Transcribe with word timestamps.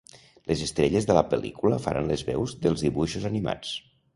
Les 0.51 0.61
estrelles 0.67 1.07
de 1.11 1.17
la 1.17 1.23
pel·lícula 1.35 1.79
faran 1.85 2.09
les 2.13 2.25
veus 2.31 2.57
dels 2.65 2.85
dibuixos 2.87 3.29
animats. 3.35 3.79